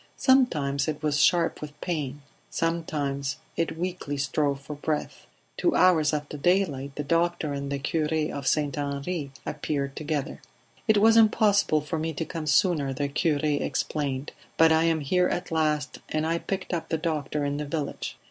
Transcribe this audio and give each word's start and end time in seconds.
Sometimes 0.17 0.87
it 0.87 1.03
was 1.03 1.21
sharp 1.21 1.61
with 1.61 1.79
pain; 1.79 2.23
sometimes 2.49 3.37
it 3.55 3.77
weakly 3.77 4.17
strove 4.17 4.59
for 4.59 4.73
breath. 4.73 5.27
Two 5.57 5.75
hours 5.75 6.11
after 6.11 6.37
daylight 6.37 6.95
the 6.95 7.03
doctor 7.03 7.53
and 7.53 7.71
the 7.71 7.77
cure 7.77 8.11
of 8.35 8.47
St. 8.47 8.75
Henri 8.79 9.29
appeared 9.45 9.95
together. 9.95 10.41
"It 10.87 10.97
was 10.97 11.17
impossible 11.17 11.81
for 11.81 11.99
me 11.99 12.13
to 12.13 12.25
come 12.25 12.47
sooner," 12.47 12.93
the 12.93 13.09
cure 13.09 13.41
explained, 13.43 14.31
"but 14.57 14.71
I 14.71 14.85
am 14.85 15.01
here 15.01 15.27
at 15.27 15.51
last, 15.51 15.99
and 16.09 16.25
I 16.25 16.39
picked 16.39 16.73
up 16.73 16.89
the 16.89 16.97
doctor 16.97 17.45
in 17.45 17.57
the 17.57 17.65
village." 17.65 18.17